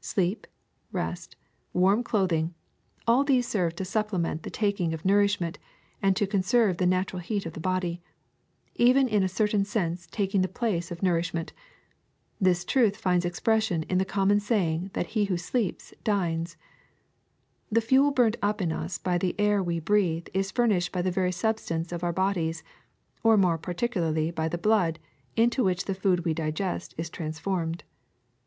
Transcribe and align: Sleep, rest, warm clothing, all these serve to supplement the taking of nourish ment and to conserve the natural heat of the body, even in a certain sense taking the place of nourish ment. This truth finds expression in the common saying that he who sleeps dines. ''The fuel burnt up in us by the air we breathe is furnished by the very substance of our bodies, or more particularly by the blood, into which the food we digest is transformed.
Sleep, 0.00 0.46
rest, 0.92 1.36
warm 1.74 2.02
clothing, 2.02 2.54
all 3.06 3.22
these 3.22 3.46
serve 3.46 3.76
to 3.76 3.84
supplement 3.84 4.42
the 4.42 4.48
taking 4.48 4.94
of 4.94 5.04
nourish 5.04 5.42
ment 5.42 5.58
and 6.00 6.16
to 6.16 6.26
conserve 6.26 6.78
the 6.78 6.86
natural 6.86 7.20
heat 7.20 7.44
of 7.44 7.52
the 7.52 7.60
body, 7.60 8.00
even 8.76 9.06
in 9.06 9.22
a 9.22 9.28
certain 9.28 9.62
sense 9.62 10.08
taking 10.10 10.40
the 10.40 10.48
place 10.48 10.90
of 10.90 11.02
nourish 11.02 11.34
ment. 11.34 11.52
This 12.40 12.64
truth 12.64 12.96
finds 12.96 13.26
expression 13.26 13.82
in 13.82 13.98
the 13.98 14.06
common 14.06 14.40
saying 14.40 14.88
that 14.94 15.08
he 15.08 15.26
who 15.26 15.36
sleeps 15.36 15.92
dines. 16.02 16.56
''The 17.70 17.82
fuel 17.82 18.10
burnt 18.10 18.38
up 18.40 18.62
in 18.62 18.72
us 18.72 18.96
by 18.96 19.18
the 19.18 19.38
air 19.38 19.62
we 19.62 19.80
breathe 19.80 20.28
is 20.32 20.50
furnished 20.50 20.92
by 20.92 21.02
the 21.02 21.10
very 21.10 21.30
substance 21.30 21.92
of 21.92 22.02
our 22.02 22.10
bodies, 22.10 22.62
or 23.22 23.36
more 23.36 23.58
particularly 23.58 24.30
by 24.30 24.48
the 24.48 24.56
blood, 24.56 24.98
into 25.36 25.62
which 25.62 25.84
the 25.84 25.92
food 25.94 26.24
we 26.24 26.32
digest 26.32 26.94
is 26.96 27.10
transformed. 27.10 27.84